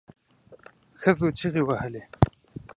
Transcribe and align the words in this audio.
ښځو 1.01 1.27
چیغې 1.37 1.63
وهلې. 1.67 2.03